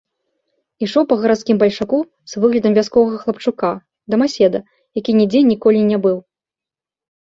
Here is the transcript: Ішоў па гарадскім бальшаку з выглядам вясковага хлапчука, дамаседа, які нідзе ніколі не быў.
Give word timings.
Ішоў 0.87 1.03
па 1.11 1.17
гарадскім 1.25 1.59
бальшаку 1.65 1.99
з 2.33 2.43
выглядам 2.47 2.71
вясковага 2.79 3.17
хлапчука, 3.27 3.69
дамаседа, 4.17 4.67
які 5.05 5.11
нідзе 5.23 5.39
ніколі 5.55 5.89
не 5.95 6.05
быў. 6.05 6.17